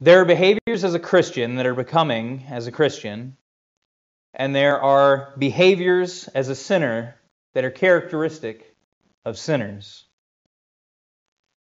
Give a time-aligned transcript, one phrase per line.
[0.00, 3.36] There are behaviors as a Christian that are becoming as a Christian,
[4.32, 7.16] and there are behaviors as a sinner
[7.54, 8.76] that are characteristic
[9.24, 10.04] of sinners.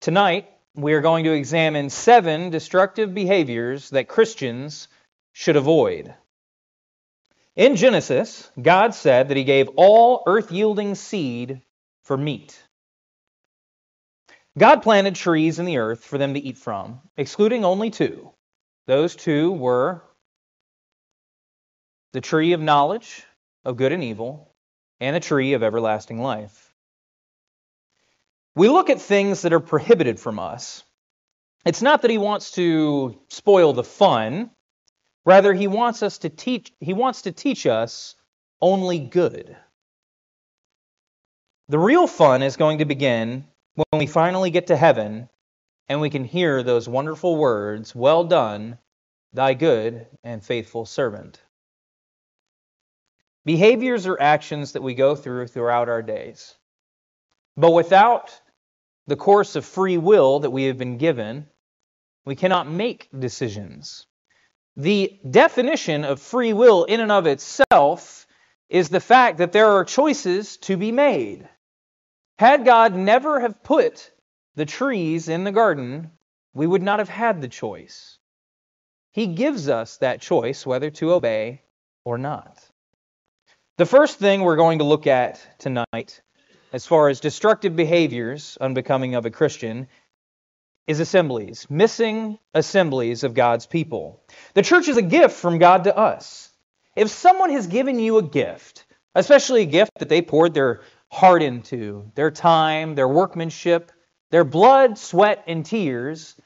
[0.02, 4.88] Tonight, we are going to examine seven destructive behaviors that Christians
[5.32, 6.14] should avoid.
[7.56, 11.62] In Genesis, God said that He gave all earth yielding seed
[12.04, 12.62] for meat.
[14.58, 18.32] God planted trees in the earth for them to eat from, excluding only two.
[18.86, 20.02] Those two were
[22.12, 23.24] the tree of knowledge
[23.64, 24.52] of good and evil
[24.98, 26.74] and the tree of everlasting life.
[28.56, 30.82] We look at things that are prohibited from us.
[31.64, 34.50] It's not that he wants to spoil the fun,
[35.24, 38.16] rather he wants us to teach he wants to teach us
[38.60, 39.56] only good.
[41.68, 45.28] The real fun is going to begin when we finally get to heaven
[45.88, 48.78] and we can hear those wonderful words, "Well done,
[49.32, 51.40] thy good and faithful servant."
[53.44, 56.56] Behaviors are actions that we go through throughout our days.
[57.56, 58.40] But without
[59.06, 61.48] the course of free will that we have been given,
[62.24, 64.06] we cannot make decisions.
[64.76, 68.26] The definition of free will in and of itself
[68.68, 71.48] is the fact that there are choices to be made.
[72.40, 74.10] Had God never have put
[74.54, 76.10] the trees in the garden,
[76.54, 78.16] we would not have had the choice.
[79.10, 81.60] He gives us that choice whether to obey
[82.02, 82.58] or not.
[83.76, 86.22] The first thing we're going to look at tonight
[86.72, 89.86] as far as destructive behaviors unbecoming of a Christian
[90.86, 94.18] is assemblies, missing assemblies of God's people.
[94.54, 96.50] The church is a gift from God to us.
[96.96, 101.42] If someone has given you a gift, especially a gift that they poured their heart
[101.42, 103.92] into, their time, their workmanship,
[104.30, 106.36] their blood, sweat, and tears,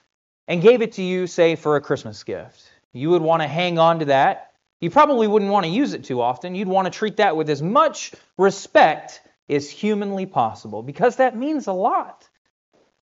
[0.48, 3.78] and gave it to you, say, for a Christmas gift, you would want to hang
[3.78, 4.52] on to that.
[4.80, 6.54] You probably wouldn't want to use it too often.
[6.54, 11.66] You'd want to treat that with as much respect as humanly possible because that means
[11.66, 12.28] a lot.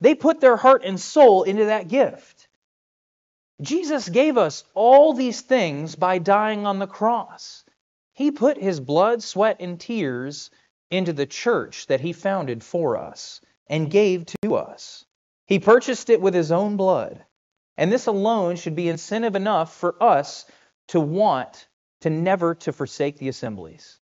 [0.00, 2.48] They put their heart and soul into that gift.
[3.60, 7.64] Jesus gave us all these things by dying on the cross.
[8.12, 10.50] He put his blood, sweat, and tears
[10.90, 15.04] into the church that he founded for us and gave to us.
[15.46, 17.24] He purchased it with his own blood.
[17.76, 20.46] And this alone should be incentive enough for us
[20.88, 21.68] to want
[22.00, 23.98] to never to forsake the assemblies.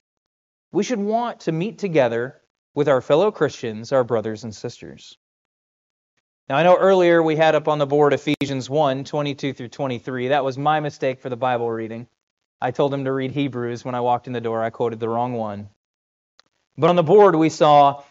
[0.73, 2.41] We should want to meet together
[2.75, 5.17] with our fellow Christians, our brothers and sisters.
[6.49, 10.29] Now, I know earlier we had up on the board Ephesians 1 22 through 23.
[10.29, 12.07] That was my mistake for the Bible reading.
[12.61, 14.63] I told him to read Hebrews when I walked in the door.
[14.63, 15.69] I quoted the wrong one.
[16.79, 18.03] But on the board we saw,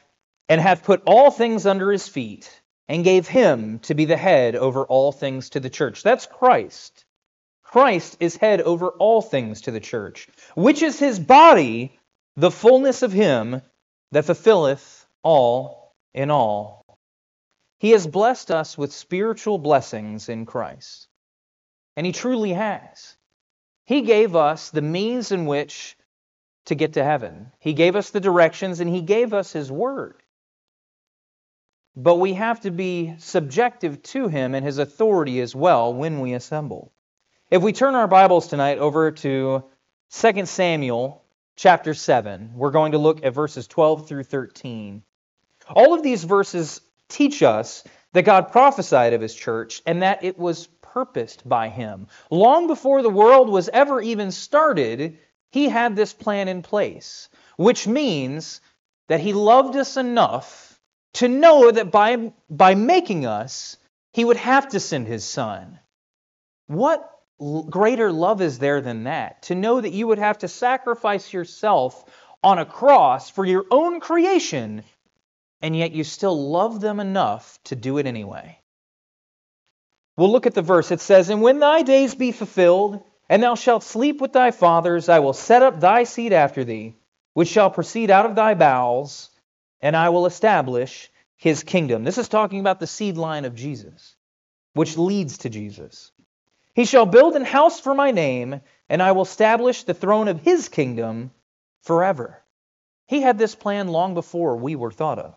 [0.50, 2.50] and have put all things under his feet,
[2.88, 6.04] and gave him to be the head over all things to the church.
[6.04, 7.06] That's Christ.
[7.64, 12.00] Christ is head over all things to the church, which is his body,
[12.36, 13.62] the fullness of him
[14.12, 16.86] that fulfilleth all in all.
[17.80, 21.08] He has blessed us with spiritual blessings in Christ.
[21.98, 23.16] And He truly has.
[23.86, 25.98] He gave us the means in which
[26.66, 27.52] to get to heaven.
[27.60, 30.22] He gave us the directions and He gave us His Word.
[31.96, 36.34] But we have to be subjective to Him and His authority as well when we
[36.34, 36.92] assemble.
[37.50, 39.64] If we turn our Bibles tonight over to
[40.12, 42.52] 2 Samuel chapter 7.
[42.56, 45.04] We're going to look at verses 12 through 13.
[45.70, 47.84] All of these verses teach us
[48.14, 52.08] that God prophesied of his church and that it was purposed by him.
[52.30, 55.18] Long before the world was ever even started,
[55.56, 58.60] he had this plan in place, which means
[59.08, 60.78] that he loved us enough
[61.14, 63.78] to know that by, by making us,
[64.12, 65.80] he would have to send his son.
[66.68, 67.10] What
[67.70, 69.44] greater love is there than that?
[69.44, 72.04] To know that you would have to sacrifice yourself
[72.44, 74.84] on a cross for your own creation,
[75.62, 78.60] and yet you still love them enough to do it anyway.
[80.18, 80.92] We'll look at the verse.
[80.92, 85.10] It says, And when thy days be fulfilled, and thou shalt sleep with thy fathers,
[85.10, 86.96] I will set up thy seed after thee,
[87.34, 89.30] which shall proceed out of thy bowels,
[89.82, 92.04] and I will establish his kingdom.
[92.04, 94.16] This is talking about the seed line of Jesus,
[94.74, 96.12] which leads to Jesus.
[96.74, 100.42] He shall build an house for my name, and I will establish the throne of
[100.42, 101.32] his kingdom
[101.82, 102.44] forever.
[103.08, 105.36] He had this plan long before we were thought of.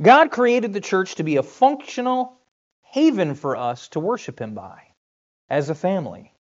[0.00, 2.36] God created the church to be a functional
[2.82, 4.82] haven for us to worship him by
[5.48, 6.32] as a family.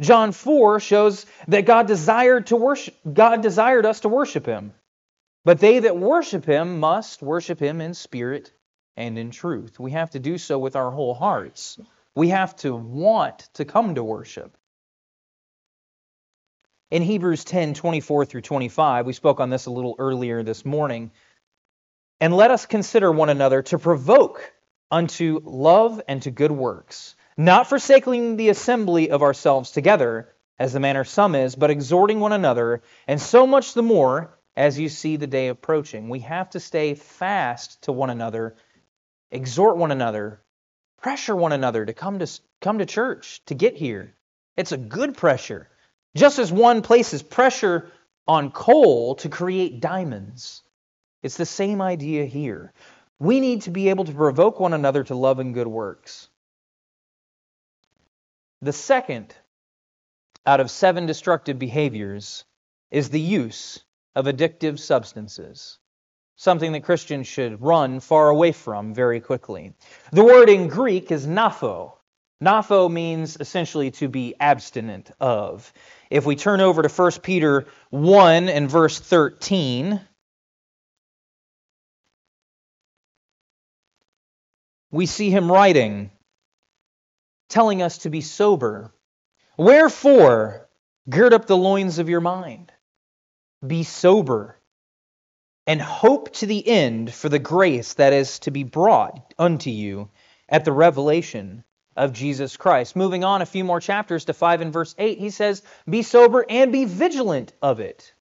[0.00, 4.72] John 4 shows that God desired to worship God desired us to worship him.
[5.44, 8.52] But they that worship him must worship him in spirit
[8.96, 9.78] and in truth.
[9.78, 11.78] We have to do so with our whole hearts.
[12.14, 14.56] We have to want to come to worship.
[16.90, 21.10] In Hebrews 10 24 through 25, we spoke on this a little earlier this morning.
[22.20, 24.52] And let us consider one another to provoke
[24.90, 30.80] unto love and to good works, not forsaking the assembly of ourselves together, as the
[30.80, 35.16] manner some is, but exhorting one another, and so much the more as you see
[35.16, 36.08] the day approaching.
[36.08, 38.56] We have to stay fast to one another,
[39.30, 40.42] exhort one another,
[41.00, 42.26] pressure one another to come to
[42.60, 44.16] come to church, to get here.
[44.56, 45.68] It's a good pressure.
[46.16, 47.92] Just as one places pressure
[48.26, 50.62] on coal to create diamonds,
[51.22, 52.72] it's the same idea here.
[53.20, 56.28] We need to be able to provoke one another to love and good works.
[58.60, 59.34] The second
[60.44, 62.44] out of seven destructive behaviors
[62.90, 63.84] is the use
[64.16, 65.78] of addictive substances,
[66.36, 69.74] something that Christians should run far away from very quickly.
[70.10, 71.92] The word in Greek is napho.
[72.42, 75.72] Napho means essentially to be abstinent of.
[76.10, 80.00] If we turn over to 1 Peter 1 and verse 13,
[84.90, 86.10] we see him writing,
[87.48, 88.92] telling us to be sober.
[89.56, 90.68] Wherefore,
[91.08, 92.72] gird up the loins of your mind,
[93.66, 94.58] be sober,
[95.66, 100.08] and hope to the end for the grace that is to be brought unto you
[100.48, 101.64] at the revelation
[101.96, 102.96] of Jesus Christ.
[102.96, 106.46] Moving on a few more chapters to 5 and verse 8, he says, Be sober
[106.48, 108.14] and be vigilant of it.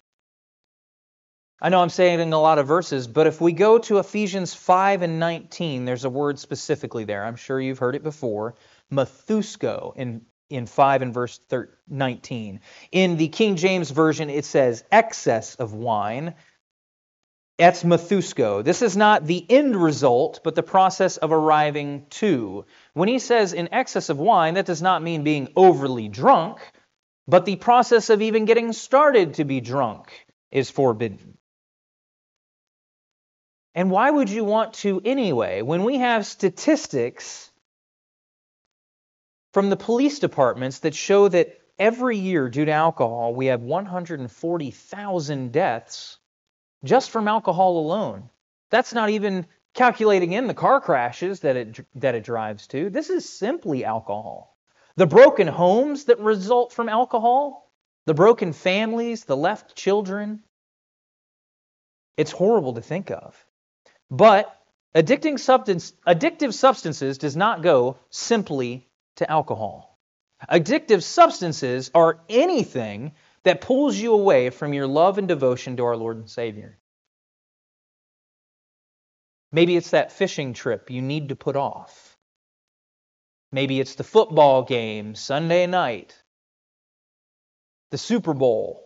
[1.62, 4.54] I know I'm saying in a lot of verses, but if we go to Ephesians
[4.54, 7.26] 5 and 19, there's a word specifically there.
[7.26, 8.56] I'm sure you've heard it before.
[8.92, 11.40] Methusko in, in 5 and verse
[11.90, 12.62] 19.
[12.92, 16.36] In the King James Version, it says excess of wine.
[17.58, 18.64] That's Methusko.
[18.64, 22.66] This is not the end result, but the process of arriving to.
[22.94, 26.60] When he says in excess of wine, that does not mean being overly drunk,
[27.28, 30.12] but the process of even getting started to be drunk
[30.52, 31.38] is forbidden.
[33.74, 35.62] And why would you want to anyway?
[35.62, 37.52] When we have statistics
[39.58, 45.52] from the police departments that show that every year, due to alcohol, we have 140,000
[45.52, 46.20] deaths
[46.84, 48.30] just from alcohol alone.
[48.70, 52.92] That's not even calculating in the car crashes that it, that it drives to.
[52.92, 54.56] This is simply alcohol.
[54.96, 57.72] The broken homes that result from alcohol,
[58.06, 60.44] the broken families, the left children.
[62.16, 63.44] It's horrible to think of.
[64.12, 64.56] But
[64.94, 68.87] addicting substance, addictive substances does not go simply
[69.18, 70.00] to alcohol.
[70.50, 75.98] Addictive substances are anything that pulls you away from your love and devotion to our
[75.98, 76.78] Lord and Savior.
[79.52, 82.18] Maybe it's that fishing trip you need to put off.
[83.52, 86.14] Maybe it's the football game Sunday night,
[87.92, 88.84] the Super Bowl.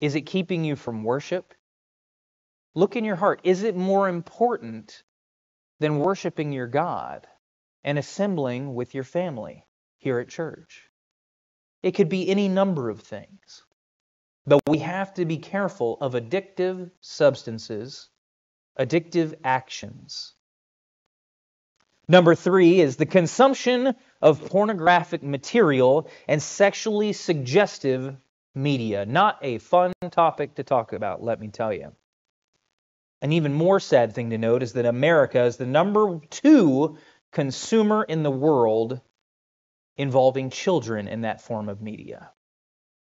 [0.00, 1.54] Is it keeping you from worship?
[2.74, 3.40] Look in your heart.
[3.44, 5.04] Is it more important
[5.78, 7.26] than worshiping your God
[7.84, 9.64] and assembling with your family
[9.98, 10.88] here at church?
[11.82, 13.62] It could be any number of things.
[14.46, 18.08] But we have to be careful of addictive substances,
[18.78, 20.34] addictive actions.
[22.08, 28.16] Number three is the consumption of pornographic material and sexually suggestive
[28.54, 29.06] media.
[29.06, 31.92] Not a fun topic to talk about, let me tell you.
[33.22, 36.98] An even more sad thing to note is that America is the number two
[37.34, 39.00] consumer in the world
[39.98, 42.30] involving children in that form of media.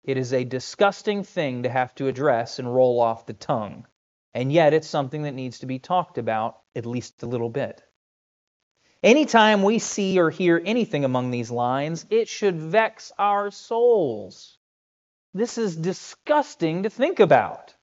[0.04, 3.86] It is a disgusting thing to have to address and roll off the tongue,
[4.32, 7.82] and yet it's something that needs to be talked about at least a little bit.
[9.02, 14.56] Anytime we see or hear anything among these lines, it should vex our souls.
[15.34, 17.74] This is disgusting to think about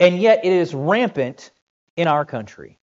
[0.00, 1.52] and yet it is rampant
[1.96, 2.79] in our country.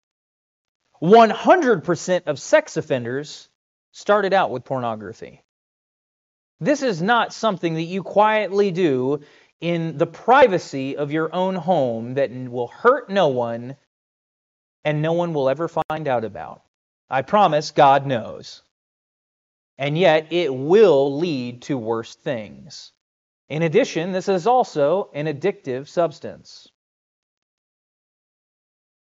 [1.02, 3.50] 100% of sex offenders
[3.92, 5.44] started out with pornography.
[6.60, 9.22] This is not something that you quietly do
[9.60, 13.76] in the privacy of your own home that will hurt no one
[14.84, 16.62] and no one will ever find out about.
[17.10, 18.62] I promise God knows.
[19.78, 22.92] And yet it will lead to worse things.
[23.50, 26.68] In addition, this is also an addictive substance.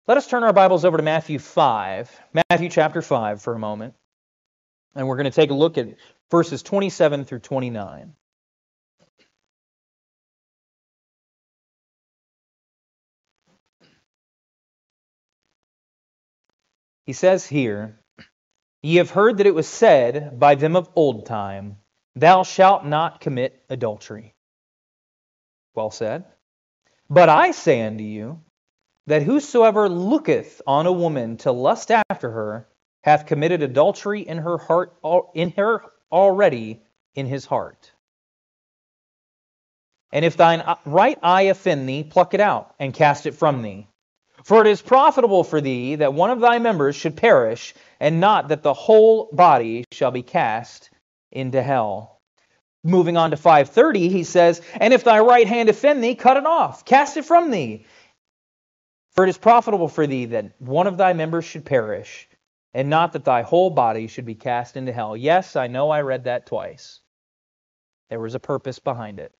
[0.06, 3.94] Let us turn our Bibles over to Matthew 5, Matthew chapter 5 for a moment.
[4.94, 5.94] And we're going to take a look at
[6.30, 8.14] verses 27 through 29.
[17.04, 18.00] He says here,
[18.82, 21.76] Ye have heard that it was said by them of old time,
[22.16, 24.34] Thou shalt not commit adultery.
[25.74, 26.24] Well said.
[27.08, 28.40] But I say unto you,
[29.10, 32.68] that whosoever looketh on a woman to lust after her
[33.02, 34.94] hath committed adultery in her heart
[35.34, 36.80] in her already
[37.16, 37.90] in his heart.
[40.12, 43.88] And if thine right eye offend thee, pluck it out and cast it from thee.
[44.44, 48.48] For it is profitable for thee that one of thy members should perish, and not
[48.48, 50.88] that the whole body shall be cast
[51.32, 52.20] into hell.
[52.84, 56.46] Moving on to 530, he says, And if thy right hand offend thee, cut it
[56.46, 57.86] off, cast it from thee.
[59.10, 62.28] For it is profitable for thee that one of thy members should perish,
[62.72, 65.16] and not that thy whole body should be cast into hell.
[65.16, 67.00] Yes, I know I read that twice.
[68.08, 69.32] There was a purpose behind it.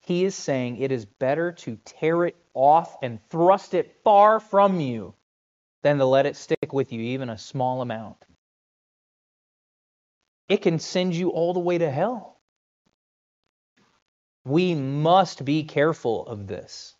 [0.00, 4.80] He is saying it is better to tear it off and thrust it far from
[4.80, 5.14] you
[5.82, 8.24] than to let it stick with you, even a small amount.
[10.48, 12.40] It can send you all the way to hell.
[14.44, 16.96] We must be careful of this.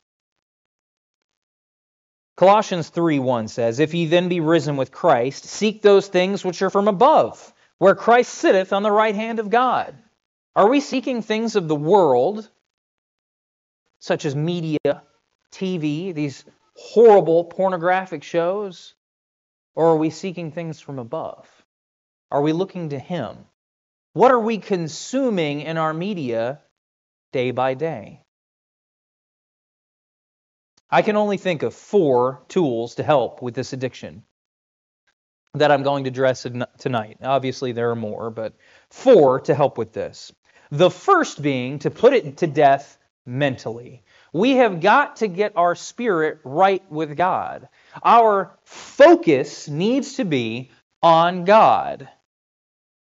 [2.41, 6.71] Colossians 3:1 says, If ye then be risen with Christ, seek those things which are
[6.71, 9.95] from above, where Christ sitteth on the right hand of God.
[10.57, 12.49] Are we seeking things of the world,
[13.99, 15.03] such as media,
[15.53, 18.95] TV, these horrible pornographic shows?
[19.75, 21.47] Or are we seeking things from above?
[22.31, 23.37] Are we looking to Him?
[24.15, 26.63] What are we consuming in our media
[27.33, 28.23] day by day?
[30.91, 34.25] I can only think of four tools to help with this addiction
[35.55, 36.47] that I'm going to address
[36.79, 37.19] tonight.
[37.23, 38.55] Obviously, there are more, but
[38.91, 40.33] four to help with this.
[40.71, 44.03] The first being to put it to death mentally.
[44.33, 47.69] We have got to get our spirit right with God.
[48.05, 50.71] Our focus needs to be
[51.03, 52.09] on God.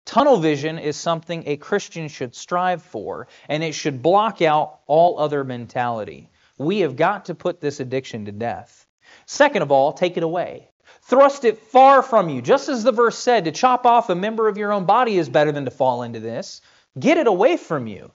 [0.07, 5.19] Tunnel vision is something a Christian should strive for, and it should block out all
[5.19, 6.29] other mentality.
[6.59, 8.87] We have got to put this addiction to death.
[9.27, 10.71] Second of all, take it away.
[11.03, 12.41] Thrust it far from you.
[12.41, 15.29] Just as the verse said, to chop off a member of your own body is
[15.29, 16.61] better than to fall into this.
[16.99, 18.13] Get it away from you.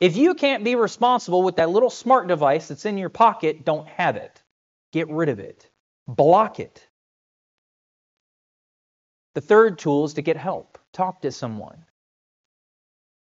[0.00, 3.86] If you can't be responsible with that little smart device that's in your pocket, don't
[3.88, 4.42] have it.
[4.92, 5.68] Get rid of it.
[6.08, 6.86] Block it.
[9.34, 10.78] The third tool is to get help.
[10.92, 11.84] Talk to someone.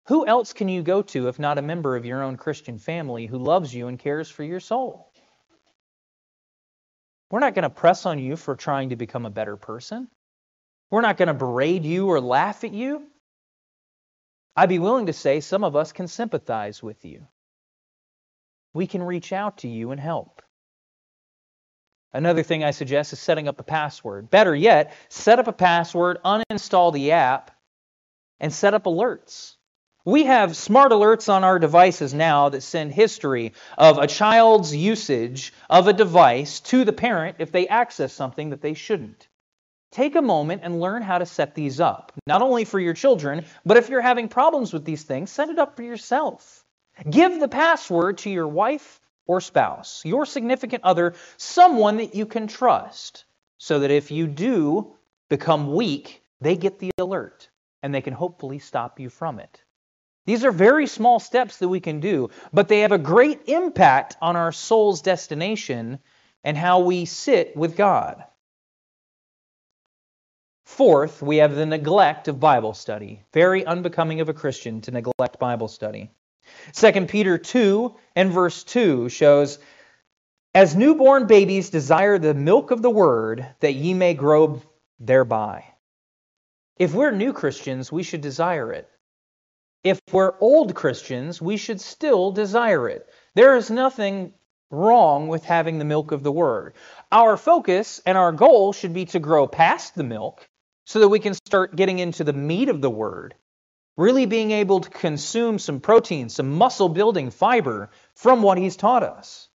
[0.07, 3.27] Who else can you go to if not a member of your own Christian family
[3.27, 5.11] who loves you and cares for your soul?
[7.29, 10.09] We're not going to press on you for trying to become a better person.
[10.89, 13.07] We're not going to berate you or laugh at you.
[14.55, 17.27] I'd be willing to say some of us can sympathize with you.
[18.73, 20.41] We can reach out to you and help.
[22.11, 24.29] Another thing I suggest is setting up a password.
[24.29, 27.51] Better yet, set up a password, uninstall the app,
[28.41, 29.55] and set up alerts.
[30.03, 35.53] We have smart alerts on our devices now that send history of a child's usage
[35.69, 39.27] of a device to the parent if they access something that they shouldn't.
[39.91, 43.45] Take a moment and learn how to set these up, not only for your children,
[43.63, 46.65] but if you're having problems with these things, set it up for yourself.
[47.07, 52.47] Give the password to your wife or spouse, your significant other, someone that you can
[52.47, 53.25] trust,
[53.59, 54.95] so that if you do
[55.29, 57.49] become weak, they get the alert
[57.83, 59.61] and they can hopefully stop you from it.
[60.25, 64.17] These are very small steps that we can do, but they have a great impact
[64.21, 65.99] on our soul's destination
[66.43, 68.23] and how we sit with God.
[70.65, 73.23] Fourth, we have the neglect of Bible study.
[73.33, 76.11] Very unbecoming of a Christian to neglect Bible study.
[76.73, 79.59] 2 Peter 2 and verse 2 shows,
[80.53, 84.61] As newborn babies desire the milk of the word, that ye may grow
[84.99, 85.65] thereby.
[86.77, 88.89] If we're new Christians, we should desire it.
[89.83, 93.09] If we're old Christians, we should still desire it.
[93.33, 94.33] There is nothing
[94.69, 96.73] wrong with having the milk of the word.
[97.11, 100.47] Our focus and our goal should be to grow past the milk
[100.85, 103.35] so that we can start getting into the meat of the word,
[103.97, 109.03] really being able to consume some protein, some muscle building fiber from what he's taught
[109.03, 109.49] us.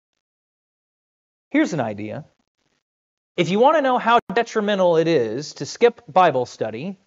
[1.49, 2.25] Here's an idea.
[3.37, 6.97] If you want to know how detrimental it is to skip Bible study,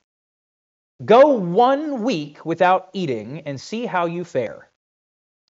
[1.05, 4.69] Go one week without eating and see how you fare.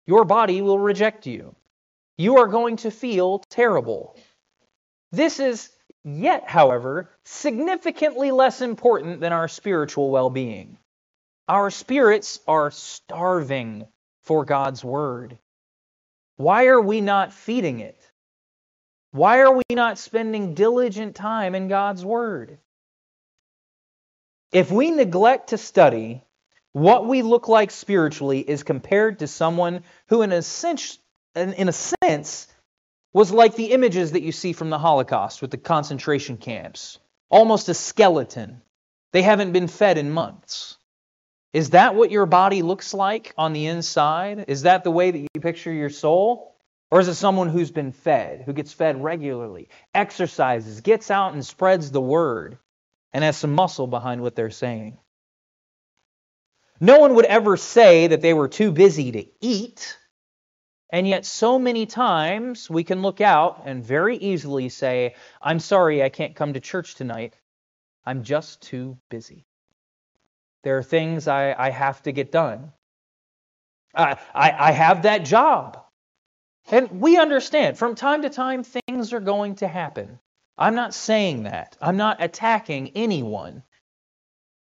[0.06, 1.56] Your body will reject you.
[2.18, 4.15] You are going to feel terrible.
[5.12, 5.72] This is
[6.03, 10.77] yet, however, significantly less important than our spiritual well being.
[11.48, 13.88] Our spirits are starving
[14.24, 15.39] for God's Word.
[16.38, 18.00] Why are we not feeding it?
[19.12, 22.60] Why are we not spending diligent time in God's Word?
[24.51, 26.24] If we neglect to study
[26.72, 30.98] what we look like spiritually is compared to someone who, in a sense,
[31.36, 32.48] in a sense,
[33.13, 37.70] was like the images that you see from the Holocaust with the concentration camps, almost
[37.70, 38.62] a skeleton.
[39.12, 40.77] They haven't been fed in months.
[41.53, 44.46] Is that what your body looks like on the inside?
[44.48, 46.56] Is that the way that you picture your soul?
[46.91, 51.46] Or is it someone who's been fed, who gets fed regularly, exercises, gets out and
[51.46, 52.58] spreads the word,
[53.13, 54.97] and has some muscle behind what they're saying?
[56.79, 59.97] No one would ever say that they were too busy to eat.
[60.91, 66.01] And yet, so many times we can look out and very easily say, I'm sorry,
[66.01, 67.35] I can't come to church tonight.
[68.05, 69.45] I'm just too busy.
[70.63, 72.71] There are things I, I have to get done.
[73.93, 75.83] I, I, I have that job.
[76.71, 80.19] And we understand from time to time things are going to happen.
[80.59, 81.77] I'm not saying that.
[81.81, 83.63] I'm not attacking anyone.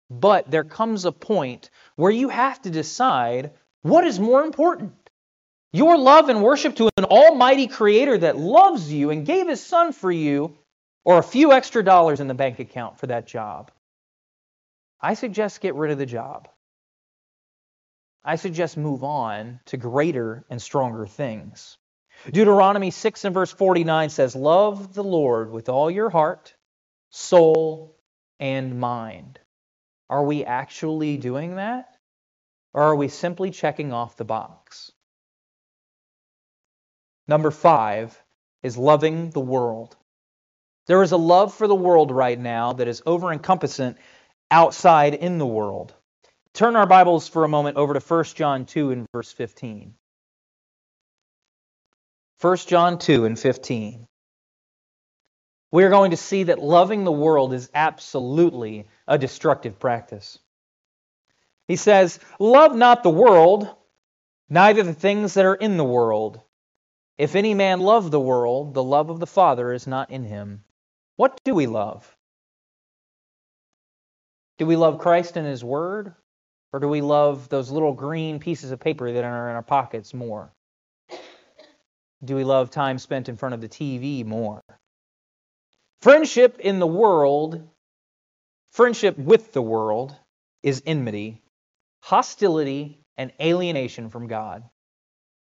[0.09, 4.93] But there comes a point where you have to decide what is more important.
[5.71, 9.93] Your love and worship to an almighty creator that loves you and gave his son
[9.93, 10.57] for you,
[11.05, 13.71] or a few extra dollars in the bank account for that job.
[14.99, 16.49] I suggest get rid of the job.
[18.23, 21.77] I suggest move on to greater and stronger things.
[22.31, 26.55] Deuteronomy 6 and verse 49 says, Love the Lord with all your heart,
[27.09, 27.95] soul,
[28.39, 29.39] and mind.
[30.09, 31.87] Are we actually doing that?
[32.73, 34.91] Or are we simply checking off the box?
[37.27, 38.21] Number five
[38.61, 39.95] is loving the world.
[40.87, 43.95] There is a love for the world right now that is over encompassing
[44.51, 45.93] outside in the world.
[46.53, 49.95] Turn our Bibles for a moment over to 1 John 2 and verse 15.
[52.41, 54.07] 1 John 2 and 15.
[55.71, 60.39] We are going to see that loving the world is absolutely a destructive practice.
[61.67, 63.69] He says, Love not the world,
[64.49, 66.39] neither the things that are in the world.
[67.17, 70.63] If any man love the world, the love of the Father is not in him.
[71.15, 72.15] What do we love?
[74.57, 76.13] Do we love Christ and His Word?
[76.71, 80.13] Or do we love those little green pieces of paper that are in our pockets
[80.13, 80.54] more?
[82.23, 84.61] Do we love time spent in front of the TV more?
[86.01, 87.67] Friendship in the world,
[88.71, 90.15] friendship with the world,
[90.63, 91.41] is enmity,
[92.01, 94.63] hostility, and alienation from God.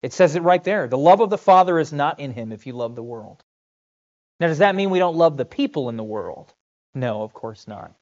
[0.02, 0.88] It says it right there.
[0.88, 3.42] The love of the Father is not in him if you love the world.
[4.38, 6.52] Now, does that mean we don't love the people in the world?
[6.94, 7.92] No, of course not.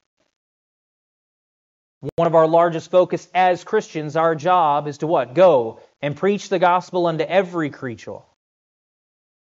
[2.15, 5.33] One of our largest focus as Christians, our job is to what?
[5.33, 8.19] Go and preach the gospel unto every creature.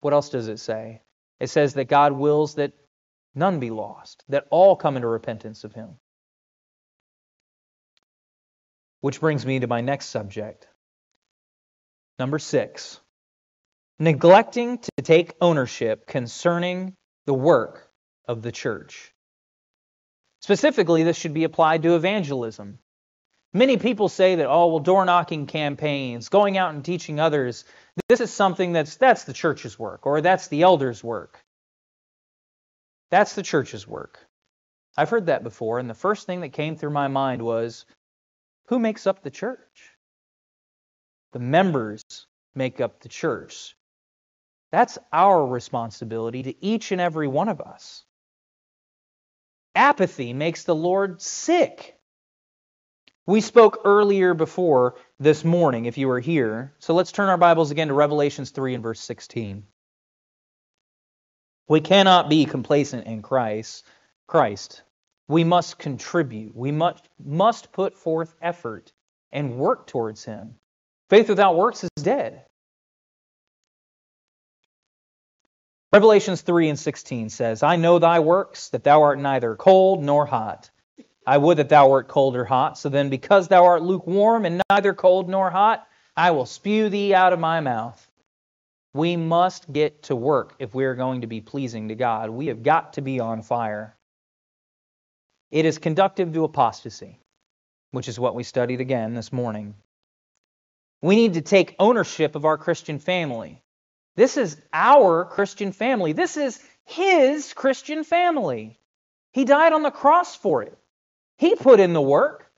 [0.04, 1.00] What else does it say?
[1.40, 2.74] It says that God wills that
[3.34, 5.94] none be lost, that all come into repentance of Him.
[9.00, 10.68] Which brings me to my next subject.
[12.18, 13.00] Number six,
[13.98, 16.92] neglecting to take ownership concerning
[17.24, 17.88] the work
[18.28, 19.10] of the church.
[20.42, 22.78] Specifically, this should be applied to evangelism.
[23.56, 27.64] Many people say that, oh, well, door knocking campaigns, going out and teaching others,
[28.08, 31.38] this is something that's that's the church's work, or that's the elders' work.
[33.10, 34.18] That's the church's work.
[34.96, 37.86] I've heard that before, and the first thing that came through my mind was,
[38.66, 39.90] who makes up the church?
[41.32, 42.02] The members
[42.56, 43.76] make up the church.
[44.72, 48.04] That's our responsibility to each and every one of us.
[49.76, 51.96] Apathy makes the Lord sick.
[53.26, 56.74] We spoke earlier before this morning, if you were here.
[56.78, 59.64] So let's turn our Bibles again to Revelations 3 and verse 16.
[61.66, 63.86] We cannot be complacent in Christ.
[64.26, 64.82] Christ.
[65.26, 66.54] We must contribute.
[66.54, 68.92] We must, must put forth effort
[69.32, 70.56] and work towards Him.
[71.08, 72.44] Faith without works is dead.
[75.94, 80.26] Revelations 3 and 16 says, I know thy works, that thou art neither cold nor
[80.26, 80.70] hot.
[81.26, 82.78] I would that thou wert cold or hot.
[82.78, 87.14] So then, because thou art lukewarm and neither cold nor hot, I will spew thee
[87.14, 88.08] out of my mouth.
[88.92, 92.30] We must get to work if we are going to be pleasing to God.
[92.30, 93.96] We have got to be on fire.
[95.50, 97.18] It is conductive to apostasy,
[97.90, 99.74] which is what we studied again this morning.
[101.02, 103.62] We need to take ownership of our Christian family.
[104.16, 106.12] This is our Christian family.
[106.12, 108.78] This is his Christian family.
[109.32, 110.78] He died on the cross for it.
[111.38, 112.50] He put in the work.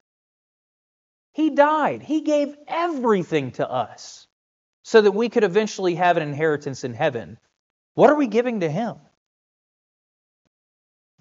[1.33, 2.03] He died.
[2.03, 4.27] He gave everything to us
[4.83, 7.39] so that we could eventually have an inheritance in heaven.
[7.95, 8.97] What are we giving to him?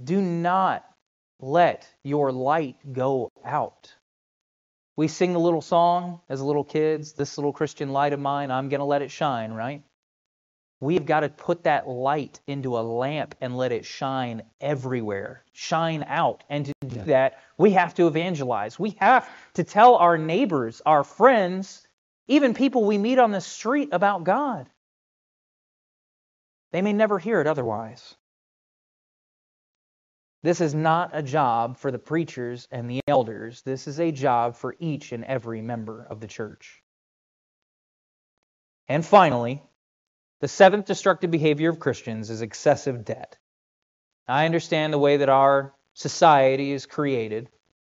[0.04, 0.86] Do not
[1.40, 3.94] let your light go out.
[4.98, 8.70] We sing a little song as little kids, this little Christian light of mine, I'm
[8.70, 9.84] going to let it shine, right?
[10.86, 16.06] We've got to put that light into a lamp and let it shine everywhere, shine
[16.08, 16.44] out.
[16.48, 18.78] And to do that, we have to evangelize.
[18.78, 21.88] We have to tell our neighbors, our friends,
[22.28, 24.70] even people we meet on the street about God.
[26.72, 28.14] They may never hear it otherwise.
[30.44, 33.64] This is not a job for the preachers and the elders.
[33.64, 36.84] This is a job for each and every member of the church.
[38.88, 39.64] And finally,
[40.42, 43.38] the seventh destructive behavior of Christians is excessive debt.
[44.28, 47.50] I understand the way that our society is created.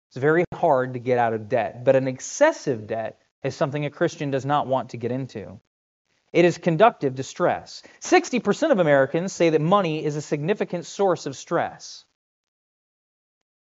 [0.08, 3.90] It's very hard to get out of debt, but an excessive debt is something a
[3.90, 5.60] Christian does not want to get into.
[6.32, 7.82] It is conductive to stress.
[8.02, 12.06] 60% of Americans say that money is a significant source of stress.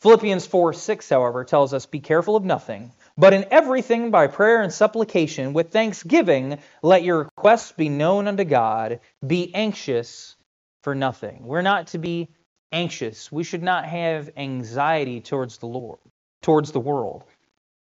[0.01, 4.61] Philippians 4 6, however, tells us, Be careful of nothing, but in everything by prayer
[4.61, 8.99] and supplication, with thanksgiving, let your requests be known unto God.
[9.25, 10.35] Be anxious
[10.83, 11.45] for nothing.
[11.45, 12.29] We're not to be
[12.71, 13.31] anxious.
[13.31, 15.99] We should not have anxiety towards the Lord,
[16.41, 17.23] towards the world,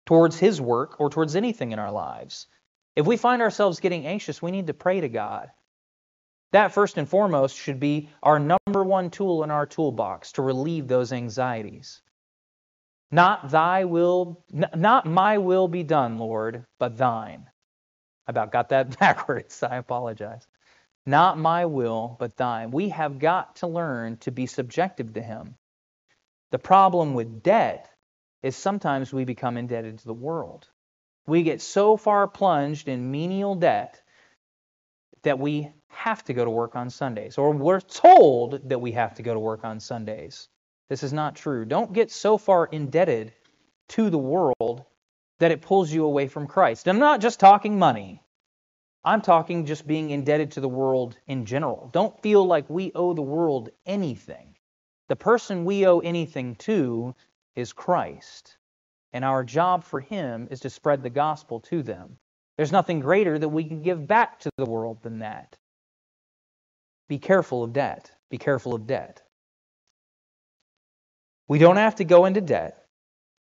[0.07, 2.47] towards His work, or towards anything in our lives.
[2.95, 5.51] If we find ourselves getting anxious, we need to pray to God.
[6.53, 10.89] That, first and foremost, should be our number one tool in our toolbox to relieve
[10.89, 12.01] those anxieties.
[13.11, 17.49] Not thy will, not my will be done, Lord, but thine.
[18.27, 19.63] I about got that backwards.
[19.63, 20.47] I apologize.
[21.07, 22.71] Not my will, but thine.
[22.71, 25.55] We have got to learn to be subjective to him.
[26.51, 27.89] The problem with debt
[28.43, 30.69] is sometimes we become indebted to the world.
[31.27, 34.01] We get so far plunged in menial debt
[35.23, 39.15] that we have to go to work on Sundays, or we're told that we have
[39.15, 40.49] to go to work on Sundays.
[40.89, 41.65] This is not true.
[41.65, 43.33] Don't get so far indebted
[43.91, 44.85] to the world
[45.39, 46.89] that it pulls you away from Christ.
[46.89, 48.23] I'm not just talking money.
[49.05, 51.89] I'm talking just being indebted to the world in general.
[51.93, 54.57] Don't feel like we owe the world anything.
[55.09, 57.15] The person we owe anything to
[57.55, 58.57] is Christ.
[59.13, 62.19] And our job for him is to spread the gospel to them.
[62.57, 65.57] There's nothing greater that we can give back to the world than that.
[67.09, 68.11] Be careful of debt.
[68.31, 69.23] Be careful of debt.
[71.49, 72.85] We don't have to go into debt.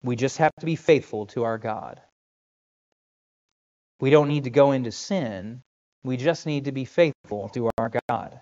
[0.03, 2.01] We just have to be faithful to our God.
[4.01, 5.63] We don't need to go into sin.
[6.05, 8.41] We just need to be faithful to our God.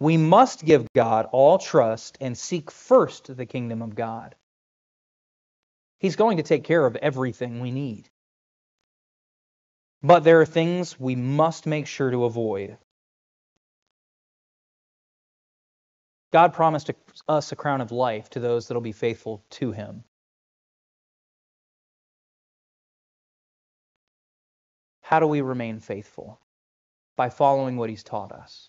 [0.00, 4.36] We must give God all trust and seek first the kingdom of God.
[5.98, 8.08] He's going to take care of everything we need.
[10.02, 12.78] But there are things we must make sure to avoid.
[16.32, 16.90] God promised
[17.28, 20.04] us a crown of life to those that will be faithful to Him.
[25.00, 26.38] How do we remain faithful?
[27.16, 28.68] By following what He's taught us,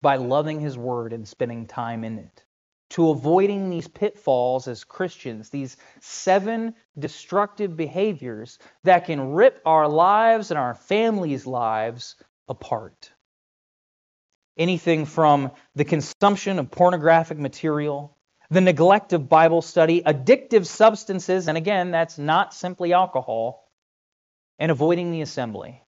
[0.00, 2.44] by loving His Word and spending time in it
[2.92, 10.50] to avoiding these pitfalls as Christians, these seven destructive behaviors that can rip our lives
[10.50, 12.16] and our families' lives
[12.48, 13.10] apart.
[14.56, 18.16] Anything from the consumption of pornographic material,
[18.50, 23.66] the neglect of Bible study, addictive substances, and again, that's not simply alcohol,
[24.58, 25.82] and avoiding the assembly.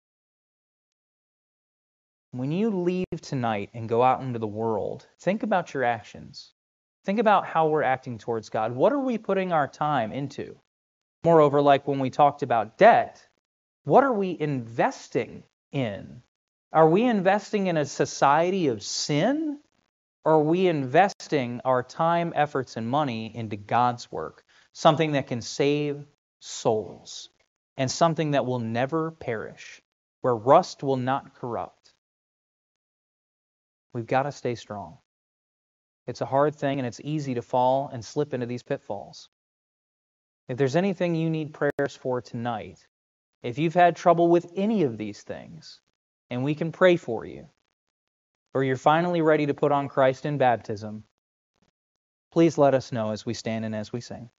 [2.32, 6.54] When you leave tonight and go out into the world, think about your actions.
[7.06, 8.72] Think about how we're acting towards God.
[8.72, 10.58] What are we putting our time into?
[11.24, 13.22] Moreover, like when we talked about debt,
[13.84, 16.24] what are we investing in?
[16.74, 19.60] Are we investing in a society of sin?
[20.26, 24.44] Or are we investing our time, efforts, and money into God's work?
[24.72, 26.04] Something that can save
[26.40, 27.30] souls
[27.78, 29.82] and something that will never perish,
[30.22, 31.94] where rust will not corrupt.
[33.94, 34.98] We've got to stay strong.
[36.08, 39.30] It's a hard thing and it's easy to fall and slip into these pitfalls.
[40.48, 42.88] If there's anything you need prayers for tonight,
[43.44, 45.80] if you've had trouble with any of these things,
[46.30, 47.48] and we can pray for you,
[48.54, 51.04] or you're finally ready to put on Christ in baptism,
[52.32, 54.30] please let us know as we stand and as we sing.